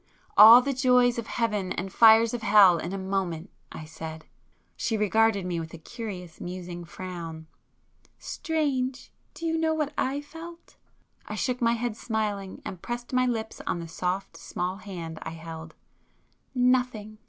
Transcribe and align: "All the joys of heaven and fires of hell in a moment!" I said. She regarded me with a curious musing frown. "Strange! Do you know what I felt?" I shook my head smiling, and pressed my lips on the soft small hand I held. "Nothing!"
"All 0.35 0.63
the 0.63 0.73
joys 0.73 1.19
of 1.19 1.27
heaven 1.27 1.73
and 1.73 1.93
fires 1.93 2.33
of 2.33 2.41
hell 2.41 2.79
in 2.79 2.91
a 2.91 2.97
moment!" 2.97 3.51
I 3.71 3.85
said. 3.85 4.25
She 4.75 4.97
regarded 4.97 5.45
me 5.45 5.59
with 5.59 5.75
a 5.75 5.77
curious 5.77 6.41
musing 6.41 6.85
frown. 6.85 7.45
"Strange! 8.17 9.11
Do 9.35 9.45
you 9.45 9.59
know 9.59 9.75
what 9.75 9.93
I 9.99 10.19
felt?" 10.19 10.77
I 11.27 11.35
shook 11.35 11.61
my 11.61 11.73
head 11.73 11.95
smiling, 11.95 12.63
and 12.65 12.81
pressed 12.81 13.13
my 13.13 13.27
lips 13.27 13.61
on 13.67 13.77
the 13.79 13.87
soft 13.87 14.37
small 14.37 14.77
hand 14.77 15.19
I 15.21 15.33
held. 15.33 15.75
"Nothing!" 16.55 17.19